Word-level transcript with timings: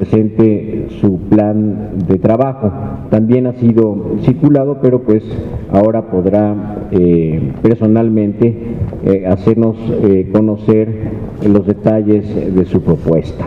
presente 0.00 0.86
su 1.02 1.18
plan 1.28 1.90
de 2.08 2.18
trabajo. 2.18 2.72
También 3.10 3.46
ha 3.46 3.52
sido 3.52 4.16
circulado, 4.22 4.78
pero 4.80 5.02
pues 5.02 5.22
ahora 5.70 6.10
podrá 6.10 6.86
eh, 6.90 7.52
personalmente 7.60 8.56
eh, 9.04 9.26
hacernos 9.26 9.76
eh, 10.02 10.30
conocer 10.32 11.10
los 11.46 11.66
detalles 11.66 12.54
de 12.54 12.64
su 12.64 12.80
propuesta. 12.80 13.44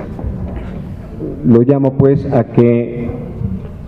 Lo 1.43 1.63
llamo 1.63 1.93
pues 1.93 2.31
a 2.31 2.45
que 2.45 3.09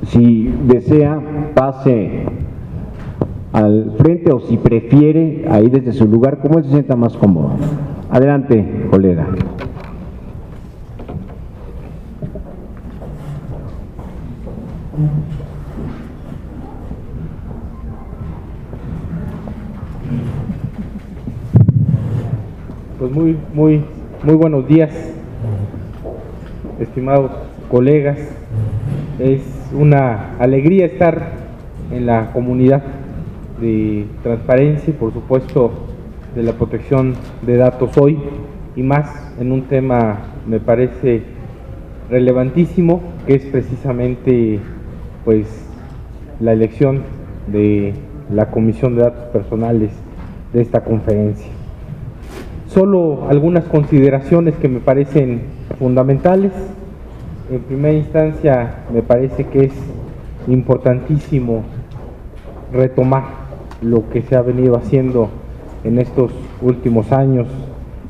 si 0.08 0.52
desea 0.68 1.22
pase 1.54 2.24
al 3.54 3.94
frente 4.00 4.34
o 4.34 4.40
si 4.40 4.58
prefiere 4.58 5.46
ahí 5.52 5.70
desde 5.70 5.94
su 5.94 6.08
lugar, 6.08 6.40
como 6.40 6.58
él 6.58 6.66
se 6.66 6.72
sienta 6.72 6.96
más 6.96 7.16
cómodo. 7.16 7.52
Adelante, 8.10 8.88
colega. 8.90 9.28
Pues 23.06 23.16
muy, 23.16 23.38
muy, 23.54 23.82
muy 24.24 24.34
buenos 24.34 24.68
días, 24.68 24.90
estimados 26.80 27.30
colegas. 27.70 28.18
Es 29.20 29.44
una 29.78 30.36
alegría 30.40 30.88
estar 30.88 31.34
en 31.92 32.08
la 32.08 32.32
comunidad 32.32 32.82
de 33.62 34.08
transparencia 34.24 34.90
y 34.90 34.94
por 34.94 35.14
supuesto 35.14 35.72
de 36.34 36.42
la 36.42 36.54
protección 36.54 37.14
de 37.46 37.58
datos 37.58 37.96
hoy 37.96 38.18
y 38.76 38.82
más 38.82 39.36
en 39.40 39.52
un 39.52 39.66
tema 39.66 40.22
me 40.48 40.60
parece 40.60 41.22
relevantísimo 42.10 43.04
que 43.28 43.36
es 43.36 43.46
precisamente 43.46 44.60
pues 45.24 45.46
la 46.40 46.54
elección 46.54 47.04
de 47.46 47.94
la 48.32 48.50
Comisión 48.50 48.96
de 48.96 49.04
Datos 49.04 49.26
Personales 49.26 49.92
de 50.54 50.62
esta 50.64 50.84
conferencia. 50.84 51.65
Solo 52.76 53.30
algunas 53.30 53.64
consideraciones 53.64 54.54
que 54.56 54.68
me 54.68 54.82
parecen 54.82 55.44
fundamentales. 55.80 56.52
En 57.50 57.62
primera 57.62 57.94
instancia, 57.94 58.80
me 58.94 59.02
parece 59.02 59.46
que 59.46 59.68
es 59.68 59.74
importantísimo 60.50 61.64
retomar 62.74 63.24
lo 63.82 64.10
que 64.10 64.24
se 64.24 64.36
ha 64.36 64.42
venido 64.42 64.76
haciendo 64.76 65.30
en 65.86 66.00
estos 66.00 66.34
últimos 66.62 67.14
años 67.14 67.48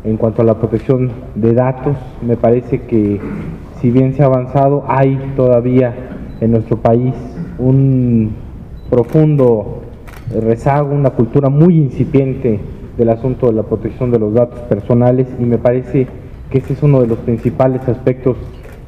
en 0.04 0.18
cuanto 0.18 0.42
a 0.42 0.46
la 0.46 0.56
protección 0.56 1.12
de 1.36 1.54
datos. 1.54 1.96
Me 2.24 2.36
parece 2.36 2.82
que 2.82 3.22
si 3.80 3.92
bien 3.92 4.16
se 4.16 4.24
ha 4.24 4.26
avanzado, 4.26 4.84
hay 4.88 5.34
todavía 5.36 5.94
en 6.42 6.50
nuestro 6.50 6.78
país 6.78 7.14
un 7.60 8.32
profundo 8.90 9.84
rezago, 10.34 10.92
una 10.96 11.12
cultura 11.12 11.50
muy 11.50 11.78
incipiente 11.78 12.60
del 12.98 13.10
asunto 13.10 13.48
de 13.48 13.54
la 13.54 13.64
protección 13.64 14.12
de 14.12 14.20
los 14.20 14.34
datos 14.34 14.60
personales 14.62 15.28
y 15.40 15.44
me 15.44 15.58
parece 15.58 16.08
que 16.50 16.60
ese 16.60 16.74
es 16.74 16.84
uno 16.84 17.02
de 17.02 17.08
los 17.08 17.20
principales 17.20 17.88
aspectos 17.88 18.38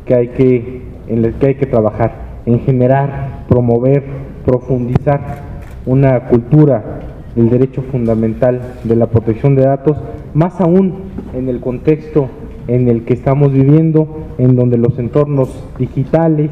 que 0.05 0.15
hay 0.15 0.27
que, 0.29 0.81
en 1.07 1.21
los 1.21 1.35
que 1.35 1.47
hay 1.47 1.55
que 1.55 1.65
trabajar, 1.65 2.41
en 2.45 2.59
generar, 2.61 3.45
promover, 3.49 4.03
profundizar 4.45 5.41
una 5.85 6.27
cultura 6.27 7.01
del 7.35 7.49
derecho 7.49 7.81
fundamental 7.83 8.61
de 8.83 8.95
la 8.95 9.07
protección 9.07 9.55
de 9.55 9.63
datos, 9.63 9.97
más 10.33 10.59
aún 10.61 10.93
en 11.33 11.49
el 11.49 11.59
contexto 11.59 12.29
en 12.67 12.89
el 12.89 13.03
que 13.03 13.13
estamos 13.13 13.51
viviendo, 13.51 14.25
en 14.37 14.55
donde 14.55 14.77
los 14.77 14.97
entornos 14.99 15.63
digitales, 15.77 16.51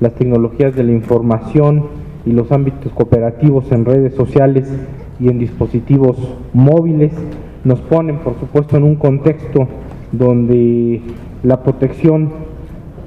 las 0.00 0.14
tecnologías 0.14 0.74
de 0.76 0.84
la 0.84 0.92
información 0.92 1.86
y 2.24 2.32
los 2.32 2.52
ámbitos 2.52 2.92
cooperativos 2.92 3.70
en 3.72 3.84
redes 3.84 4.14
sociales 4.14 4.70
y 5.20 5.28
en 5.28 5.38
dispositivos 5.38 6.16
móviles. 6.52 7.12
Nos 7.64 7.80
ponen, 7.80 8.18
por 8.18 8.38
supuesto, 8.38 8.76
en 8.76 8.84
un 8.84 8.96
contexto 8.96 9.66
donde 10.12 11.00
la 11.42 11.62
protección 11.62 12.30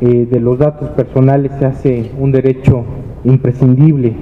eh, 0.01 0.27
de 0.29 0.39
los 0.39 0.57
datos 0.59 0.89
personales 0.89 1.51
se 1.59 1.65
hace 1.65 2.11
un 2.19 2.31
derecho 2.31 2.83
imprescindible, 3.23 4.13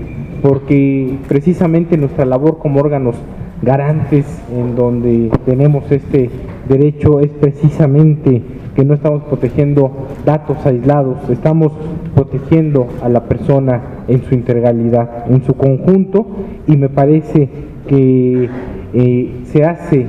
porque 0.42 1.18
precisamente 1.28 1.98
nuestra 1.98 2.26
labor 2.26 2.60
como 2.60 2.80
órganos 2.80 3.16
garantes 3.62 4.26
en 4.56 4.76
donde 4.76 5.32
tenemos 5.46 5.92
este 5.92 6.30
derecho 6.68 7.20
es 7.20 7.30
precisamente 7.32 8.42
que 8.76 8.86
no 8.86 8.94
estamos 8.94 9.24
protegiendo 9.24 9.92
datos 10.24 10.64
aislados, 10.66 11.18
estamos 11.30 11.72
protegiendo 12.14 12.88
a 13.02 13.10
la 13.10 13.24
persona 13.24 13.82
en 14.08 14.24
su 14.24 14.36
integralidad, 14.36 15.32
en 15.32 15.44
su 15.44 15.56
conjunto, 15.56 16.28
y 16.68 16.78
me 16.78 16.90
parece 16.90 17.50
que 17.88 18.50
eh, 18.94 19.42
se 19.46 19.64
hace 19.64 20.06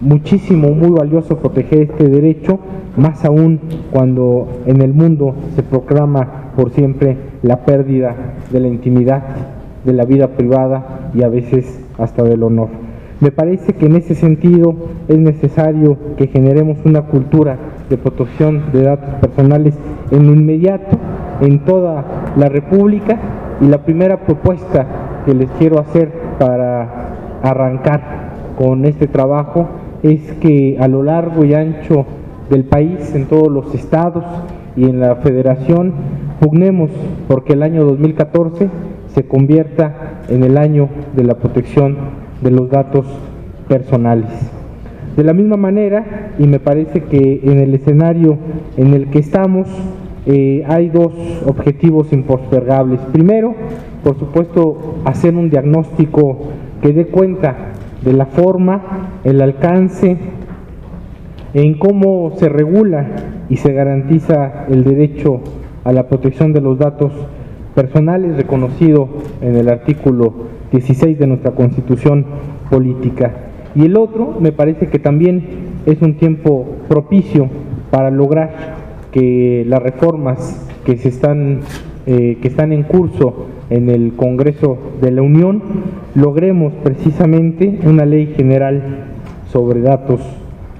muchísimo, 0.00 0.70
muy 0.70 0.90
valioso 0.90 1.36
proteger 1.38 1.82
este 1.82 2.08
derecho, 2.08 2.58
más 2.96 3.24
aún 3.24 3.60
cuando 3.90 4.48
en 4.66 4.82
el 4.82 4.92
mundo 4.92 5.34
se 5.54 5.62
proclama 5.62 6.52
por 6.56 6.70
siempre 6.70 7.16
la 7.42 7.64
pérdida 7.64 8.14
de 8.50 8.60
la 8.60 8.68
intimidad, 8.68 9.22
de 9.84 9.92
la 9.92 10.04
vida 10.04 10.28
privada 10.28 11.10
y 11.14 11.22
a 11.22 11.28
veces 11.28 11.80
hasta 11.98 12.22
del 12.22 12.42
honor. 12.42 12.68
Me 13.20 13.30
parece 13.30 13.74
que 13.74 13.86
en 13.86 13.96
ese 13.96 14.14
sentido 14.14 14.74
es 15.08 15.18
necesario 15.18 15.98
que 16.16 16.26
generemos 16.26 16.78
una 16.84 17.02
cultura 17.02 17.58
de 17.90 17.98
protección 17.98 18.72
de 18.72 18.82
datos 18.82 19.14
personales 19.20 19.74
en 20.10 20.26
lo 20.26 20.32
inmediato, 20.32 20.96
en 21.42 21.58
toda 21.66 22.32
la 22.36 22.48
República. 22.48 23.18
Y 23.60 23.66
la 23.66 23.84
primera 23.84 24.20
propuesta 24.20 24.86
que 25.26 25.34
les 25.34 25.50
quiero 25.58 25.78
hacer 25.78 26.10
para 26.40 26.88
arrancar 27.42 28.30
con 28.56 28.86
este 28.86 29.06
trabajo 29.06 29.68
es 30.02 30.32
que 30.40 30.78
a 30.80 30.88
lo 30.88 31.02
largo 31.02 31.44
y 31.44 31.52
ancho 31.52 32.06
del 32.48 32.64
país, 32.64 33.14
en 33.14 33.26
todos 33.26 33.52
los 33.52 33.74
estados 33.74 34.24
y 34.74 34.84
en 34.84 35.00
la 35.00 35.16
federación, 35.16 35.92
pugnemos 36.40 36.90
porque 37.28 37.52
el 37.52 37.62
año 37.62 37.84
2014 37.84 38.70
se 39.08 39.24
convierta 39.24 40.22
en 40.30 40.42
el 40.42 40.56
año 40.56 40.88
de 41.14 41.24
la 41.24 41.34
protección 41.34 41.98
de 42.40 42.50
los 42.50 42.70
datos 42.70 43.04
personales. 43.68 44.30
De 45.18 45.24
la 45.24 45.34
misma 45.34 45.58
manera, 45.58 46.32
y 46.38 46.46
me 46.46 46.58
parece 46.58 47.02
que 47.02 47.40
en 47.44 47.58
el 47.58 47.74
escenario 47.74 48.38
en 48.78 48.94
el 48.94 49.10
que 49.10 49.18
estamos, 49.18 49.68
eh, 50.24 50.64
hay 50.66 50.88
dos 50.88 51.12
objetivos 51.46 52.14
impostergables. 52.14 53.00
Primero, 53.12 53.54
por 54.02 54.18
supuesto, 54.18 54.96
hacer 55.04 55.34
un 55.34 55.50
diagnóstico 55.50 56.38
que 56.82 56.92
dé 56.92 57.06
cuenta 57.06 57.56
de 58.02 58.12
la 58.12 58.26
forma, 58.26 59.10
el 59.24 59.40
alcance, 59.42 60.16
en 61.52 61.78
cómo 61.78 62.32
se 62.36 62.48
regula 62.48 63.06
y 63.48 63.56
se 63.56 63.72
garantiza 63.72 64.66
el 64.68 64.84
derecho 64.84 65.40
a 65.84 65.92
la 65.92 66.08
protección 66.08 66.52
de 66.52 66.60
los 66.60 66.78
datos 66.78 67.12
personales 67.74 68.36
reconocido 68.36 69.08
en 69.40 69.56
el 69.56 69.68
artículo 69.68 70.34
16 70.72 71.18
de 71.18 71.26
nuestra 71.26 71.52
constitución 71.52 72.24
política. 72.70 73.32
Y 73.74 73.84
el 73.86 73.96
otro 73.96 74.36
me 74.40 74.52
parece 74.52 74.88
que 74.88 74.98
también 74.98 75.44
es 75.86 76.00
un 76.02 76.14
tiempo 76.14 76.66
propicio 76.88 77.48
para 77.90 78.10
lograr 78.10 78.76
que 79.12 79.64
las 79.66 79.82
reformas 79.82 80.68
que 80.84 80.96
se 80.96 81.08
están 81.08 81.60
eh, 82.06 82.38
que 82.40 82.48
están 82.48 82.72
en 82.72 82.82
curso 82.84 83.46
en 83.70 83.88
el 83.88 84.14
Congreso 84.14 84.78
de 85.00 85.12
la 85.12 85.22
Unión 85.22 85.62
logremos 86.14 86.72
precisamente 86.82 87.78
una 87.84 88.04
ley 88.04 88.34
general 88.36 88.82
sobre 89.50 89.80
datos 89.80 90.20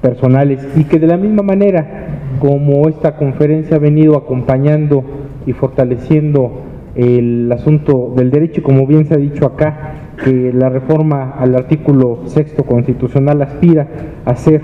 personales 0.03 0.67
y 0.77 0.85
que 0.85 0.99
de 0.99 1.07
la 1.07 1.17
misma 1.17 1.43
manera 1.43 2.21
como 2.41 2.89
esta 2.89 3.17
conferencia 3.17 3.77
ha 3.77 3.81
venido 3.81 4.17
acompañando 4.17 5.05
y 5.47 5.53
fortaleciendo 5.53 6.63
el 6.95 7.51
asunto 7.53 8.13
del 8.17 8.31
derecho, 8.31 8.63
como 8.63 8.87
bien 8.87 9.07
se 9.07 9.15
ha 9.15 9.19
dicho 9.19 9.47
acá, 9.47 9.95
que 10.25 10.53
la 10.53 10.69
reforma 10.69 11.31
al 11.39 11.55
artículo 11.55 12.21
sexto 12.27 12.65
constitucional 12.65 13.41
aspira 13.43 13.89
a 14.25 14.37
ser 14.37 14.63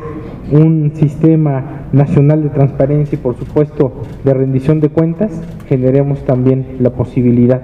un 0.52 0.92
sistema 0.94 1.88
nacional 1.92 2.42
de 2.42 2.50
transparencia 2.50 3.16
y 3.16 3.22
por 3.22 3.36
supuesto 3.36 3.92
de 4.24 4.34
rendición 4.34 4.80
de 4.80 4.90
cuentas, 4.90 5.40
generemos 5.68 6.24
también 6.24 6.76
la 6.80 6.90
posibilidad 6.90 7.62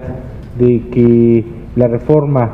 de 0.63 0.89
que 0.91 1.45
la 1.75 1.89
reforma 1.89 2.51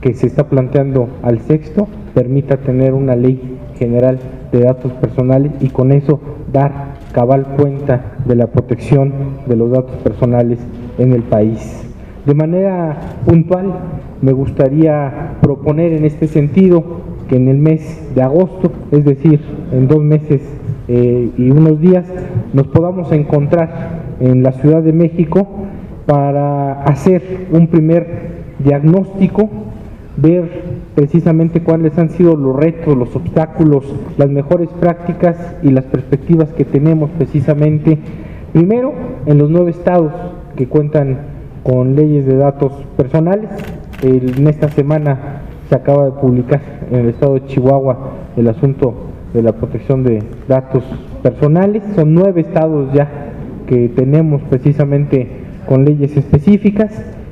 que 0.00 0.14
se 0.14 0.26
está 0.26 0.48
planteando 0.48 1.08
al 1.22 1.40
sexto 1.40 1.86
permita 2.14 2.56
tener 2.56 2.94
una 2.94 3.14
ley 3.14 3.58
general 3.78 4.18
de 4.52 4.60
datos 4.60 4.92
personales 4.92 5.52
y 5.60 5.68
con 5.68 5.92
eso 5.92 6.20
dar 6.52 6.94
cabal 7.12 7.46
cuenta 7.58 8.14
de 8.24 8.36
la 8.36 8.46
protección 8.46 9.12
de 9.46 9.56
los 9.56 9.70
datos 9.70 9.96
personales 9.96 10.58
en 10.98 11.12
el 11.12 11.22
país. 11.22 11.84
De 12.24 12.34
manera 12.34 12.96
puntual, 13.26 13.72
me 14.22 14.32
gustaría 14.32 15.34
proponer 15.42 15.92
en 15.92 16.04
este 16.04 16.28
sentido 16.28 16.82
que 17.28 17.36
en 17.36 17.48
el 17.48 17.58
mes 17.58 18.10
de 18.14 18.22
agosto, 18.22 18.72
es 18.92 19.04
decir, 19.04 19.40
en 19.72 19.88
dos 19.88 20.02
meses 20.02 20.40
eh, 20.88 21.30
y 21.36 21.50
unos 21.50 21.80
días, 21.80 22.06
nos 22.52 22.68
podamos 22.68 23.10
encontrar 23.12 24.02
en 24.20 24.42
la 24.42 24.52
Ciudad 24.52 24.82
de 24.82 24.92
México 24.92 25.48
para 26.06 26.82
hacer 26.84 27.46
un 27.52 27.66
primer 27.68 28.42
diagnóstico, 28.58 29.48
ver 30.16 30.72
precisamente 30.94 31.62
cuáles 31.62 31.98
han 31.98 32.10
sido 32.10 32.36
los 32.36 32.54
retos, 32.56 32.96
los 32.96 33.14
obstáculos, 33.16 33.84
las 34.18 34.28
mejores 34.28 34.68
prácticas 34.80 35.36
y 35.62 35.70
las 35.70 35.84
perspectivas 35.84 36.52
que 36.52 36.64
tenemos 36.64 37.10
precisamente, 37.10 37.98
primero 38.52 38.92
en 39.26 39.38
los 39.38 39.50
nueve 39.50 39.70
estados 39.70 40.12
que 40.56 40.66
cuentan 40.66 41.18
con 41.62 41.94
leyes 41.96 42.26
de 42.26 42.36
datos 42.36 42.72
personales. 42.96 43.48
en 44.02 44.48
esta 44.48 44.68
semana 44.68 45.42
se 45.68 45.76
acaba 45.76 46.06
de 46.06 46.12
publicar 46.12 46.60
en 46.90 47.00
el 47.00 47.08
estado 47.10 47.34
de 47.34 47.46
Chihuahua 47.46 47.96
el 48.36 48.48
asunto 48.48 48.94
de 49.32 49.42
la 49.42 49.52
protección 49.52 50.02
de 50.02 50.22
datos 50.48 50.84
personales. 51.22 51.82
Son 51.94 52.12
nueve 52.12 52.42
estados 52.42 52.92
ya 52.92 53.08
que 53.66 53.88
tenemos 53.88 54.42
precisamente 54.42 55.41
con 55.66 55.84
leyes 55.84 56.16
específicas 56.16 56.90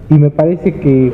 y 0.09 0.19
me 0.19 0.31
parece 0.31 0.75
que 0.75 1.13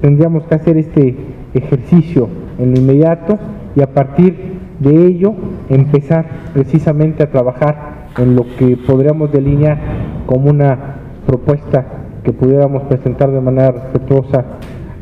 tendríamos 0.00 0.44
que 0.44 0.54
hacer 0.54 0.76
este 0.76 1.16
ejercicio 1.54 2.28
en 2.58 2.72
lo 2.72 2.80
inmediato 2.80 3.38
y 3.76 3.82
a 3.82 3.92
partir 3.92 4.36
de 4.78 5.06
ello 5.06 5.34
empezar 5.68 6.26
precisamente 6.54 7.22
a 7.22 7.30
trabajar 7.30 8.08
en 8.18 8.34
lo 8.34 8.44
que 8.56 8.76
podríamos 8.76 9.30
delinear 9.32 9.78
como 10.26 10.50
una 10.50 10.96
propuesta 11.26 11.86
que 12.24 12.32
pudiéramos 12.32 12.82
presentar 12.84 13.30
de 13.30 13.40
manera 13.40 13.72
respetuosa 13.72 14.44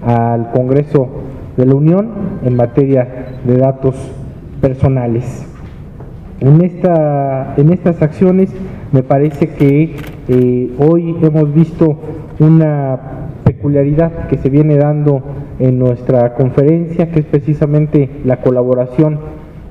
al 0.04 0.50
Congreso 0.52 1.08
de 1.56 1.66
la 1.66 1.74
Unión 1.74 2.08
en 2.44 2.56
materia 2.56 3.38
de 3.44 3.56
datos 3.56 3.94
personales. 4.60 5.46
En, 6.40 6.60
esta, 6.60 7.54
en 7.56 7.72
estas 7.72 8.00
acciones 8.02 8.52
me 8.92 9.02
parece 9.02 9.48
que 9.48 9.96
eh, 10.28 10.70
hoy 10.78 11.16
hemos 11.22 11.54
visto 11.54 11.96
una 12.38 12.98
peculiaridad 13.44 14.28
que 14.28 14.36
se 14.36 14.50
viene 14.50 14.76
dando 14.76 15.22
en 15.58 15.78
nuestra 15.78 16.34
conferencia, 16.34 17.10
que 17.10 17.20
es 17.20 17.26
precisamente 17.26 18.10
la 18.24 18.42
colaboración 18.42 19.18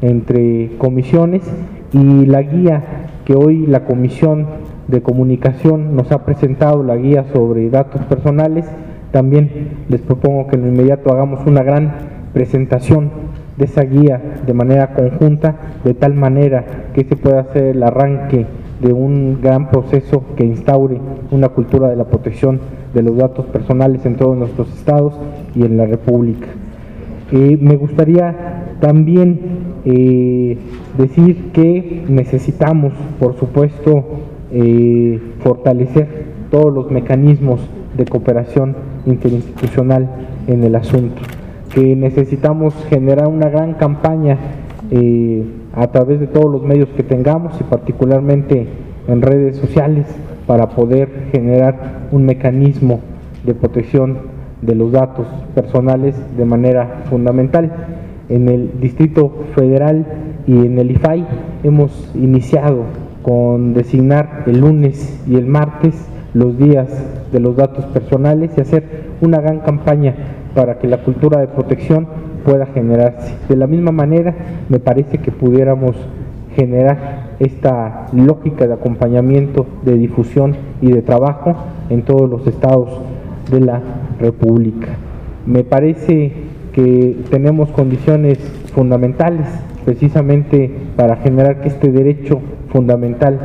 entre 0.01 0.71
comisiones 0.77 1.43
y 1.93 2.25
la 2.25 2.41
guía 2.41 2.83
que 3.23 3.35
hoy 3.35 3.67
la 3.67 3.85
Comisión 3.85 4.47
de 4.87 5.01
Comunicación 5.01 5.95
nos 5.95 6.11
ha 6.11 6.25
presentado, 6.25 6.81
la 6.81 6.95
guía 6.95 7.25
sobre 7.33 7.69
datos 7.69 8.01
personales. 8.05 8.65
También 9.11 9.85
les 9.89 10.01
propongo 10.01 10.47
que 10.47 10.55
en 10.55 10.67
inmediato 10.67 11.13
hagamos 11.13 11.45
una 11.45 11.61
gran 11.61 11.93
presentación 12.33 13.11
de 13.57 13.65
esa 13.65 13.83
guía 13.83 14.21
de 14.45 14.53
manera 14.53 14.93
conjunta, 14.93 15.55
de 15.83 15.93
tal 15.93 16.13
manera 16.13 16.65
que 16.93 17.03
se 17.03 17.15
pueda 17.15 17.41
hacer 17.41 17.75
el 17.75 17.83
arranque 17.83 18.45
de 18.79 18.93
un 18.93 19.39
gran 19.41 19.69
proceso 19.69 20.23
que 20.35 20.45
instaure 20.45 20.99
una 21.31 21.49
cultura 21.49 21.89
de 21.89 21.95
la 21.95 22.05
protección 22.05 22.59
de 22.93 23.01
los 23.01 23.17
datos 23.17 23.45
personales 23.47 24.05
en 24.05 24.15
todos 24.15 24.37
nuestros 24.37 24.69
estados 24.69 25.13
y 25.55 25.63
en 25.63 25.77
la 25.77 25.85
República. 25.85 26.47
Eh, 27.31 27.57
me 27.59 27.75
gustaría 27.75 28.75
también 28.79 29.39
eh, 29.85 30.57
decir 30.97 31.51
que 31.51 32.05
necesitamos, 32.07 32.93
por 33.19 33.35
supuesto, 33.37 34.05
eh, 34.51 35.19
fortalecer 35.39 36.25
todos 36.51 36.73
los 36.73 36.91
mecanismos 36.91 37.59
de 37.97 38.05
cooperación 38.05 38.75
interinstitucional 39.05 40.09
en 40.47 40.63
el 40.63 40.75
asunto 40.75 41.21
que 41.73 41.95
necesitamos 41.95 42.73
generar 42.89 43.27
una 43.27 43.49
gran 43.49 43.73
campaña 43.73 44.37
a 45.77 45.87
través 45.87 46.19
de 46.19 46.27
todos 46.27 46.51
los 46.51 46.63
medios 46.63 46.89
que 46.89 47.03
tengamos 47.03 47.53
y 47.61 47.63
particularmente 47.63 48.67
en 49.07 49.21
redes 49.21 49.57
sociales 49.57 50.07
para 50.47 50.69
poder 50.69 51.29
generar 51.31 52.07
un 52.11 52.25
mecanismo 52.25 52.99
de 53.45 53.53
protección 53.53 54.17
de 54.61 54.73
los 54.73 54.91
datos 54.91 55.27
personales 55.53 56.15
de 56.35 56.45
manera 56.45 57.03
fundamental. 57.09 57.71
En 58.27 58.49
el 58.49 58.79
Distrito 58.81 59.31
Federal 59.55 60.05
y 60.47 60.65
en 60.65 60.79
el 60.79 60.91
IFAI 60.91 61.25
hemos 61.63 62.11
iniciado 62.15 62.83
con 63.21 63.73
designar 63.73 64.45
el 64.47 64.61
lunes 64.61 65.23
y 65.27 65.35
el 65.35 65.45
martes 65.45 65.93
los 66.33 66.57
días 66.57 66.87
de 67.31 67.39
los 67.39 67.55
datos 67.55 67.85
personales 67.85 68.51
y 68.57 68.61
hacer 68.61 69.11
una 69.21 69.39
gran 69.41 69.59
campaña 69.59 70.15
para 70.57 70.79
que 70.79 70.87
la 70.87 71.03
cultura 71.03 71.39
de 71.39 71.45
protección 71.49 72.07
pueda 72.43 72.65
generarse. 72.65 73.31
De 73.47 73.55
la 73.55 73.67
misma 73.67 73.91
manera, 73.91 74.33
me 74.69 74.79
parece 74.79 75.19
que 75.19 75.31
pudiéramos 75.31 75.95
generar 76.55 77.35
esta 77.39 78.07
lógica 78.11 78.65
de 78.65 78.73
acompañamiento, 78.73 79.67
de 79.83 79.93
difusión 79.93 80.55
y 80.81 80.91
de 80.91 81.03
trabajo 81.03 81.55
en 81.91 82.01
todos 82.01 82.27
los 82.27 82.47
estados 82.47 82.89
de 83.51 83.59
la 83.59 83.81
República. 84.19 84.87
Me 85.45 85.63
parece 85.63 86.33
que 86.73 87.17
tenemos 87.29 87.69
condiciones 87.69 88.39
fundamentales 88.73 89.45
precisamente 89.85 90.71
para 90.95 91.17
generar 91.17 91.61
que 91.61 91.67
este 91.67 91.91
derecho 91.91 92.39
fundamental 92.69 93.39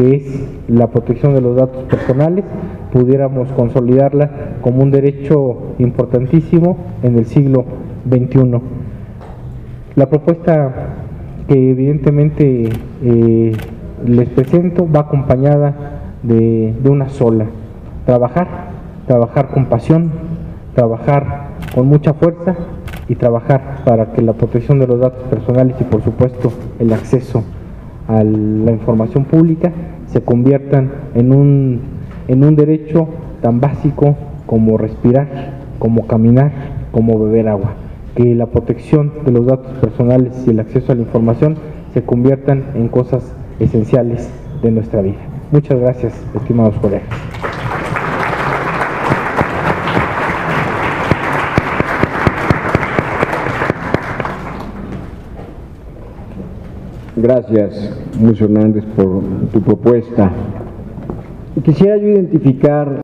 que 0.00 0.16
es 0.16 0.48
la 0.68 0.86
protección 0.86 1.34
de 1.34 1.42
los 1.42 1.56
datos 1.56 1.84
personales, 1.84 2.44
pudiéramos 2.90 3.52
consolidarla 3.52 4.30
como 4.62 4.82
un 4.82 4.90
derecho 4.90 5.74
importantísimo 5.78 6.78
en 7.02 7.18
el 7.18 7.26
siglo 7.26 7.66
XXI. 8.08 8.60
La 9.96 10.06
propuesta 10.06 10.72
que 11.46 11.70
evidentemente 11.70 12.70
eh, 13.02 13.52
les 14.06 14.28
presento 14.30 14.88
va 14.90 15.00
acompañada 15.00 15.74
de, 16.22 16.74
de 16.82 16.90
una 16.90 17.10
sola, 17.10 17.46
trabajar, 18.06 18.70
trabajar 19.06 19.48
con 19.48 19.66
pasión, 19.66 20.10
trabajar 20.74 21.48
con 21.74 21.88
mucha 21.88 22.14
fuerza 22.14 22.56
y 23.06 23.16
trabajar 23.16 23.82
para 23.84 24.12
que 24.12 24.22
la 24.22 24.32
protección 24.32 24.78
de 24.78 24.86
los 24.86 24.98
datos 24.98 25.24
personales 25.24 25.76
y 25.78 25.84
por 25.84 26.02
supuesto 26.02 26.52
el 26.78 26.92
acceso 26.92 27.44
a 28.10 28.24
la 28.24 28.72
información 28.72 29.24
pública 29.24 29.72
se 30.06 30.20
conviertan 30.22 30.90
en 31.14 31.32
un, 31.32 31.80
en 32.26 32.44
un 32.44 32.56
derecho 32.56 33.06
tan 33.40 33.60
básico 33.60 34.16
como 34.46 34.76
respirar, 34.76 35.60
como 35.78 36.08
caminar, 36.08 36.50
como 36.90 37.18
beber 37.20 37.48
agua. 37.48 37.74
Que 38.16 38.34
la 38.34 38.46
protección 38.46 39.12
de 39.24 39.30
los 39.30 39.46
datos 39.46 39.72
personales 39.78 40.44
y 40.46 40.50
el 40.50 40.58
acceso 40.58 40.90
a 40.90 40.96
la 40.96 41.02
información 41.02 41.54
se 41.94 42.02
conviertan 42.02 42.64
en 42.74 42.88
cosas 42.88 43.32
esenciales 43.60 44.28
de 44.60 44.72
nuestra 44.72 45.02
vida. 45.02 45.18
Muchas 45.52 45.78
gracias, 45.78 46.12
estimados 46.34 46.74
colegas. 46.78 47.29
Gracias, 57.22 57.92
Luis 58.18 58.40
Hernández, 58.40 58.82
por 58.96 59.22
tu 59.52 59.60
propuesta. 59.60 60.30
Quisiera 61.62 61.98
yo 61.98 62.08
identificar 62.08 62.98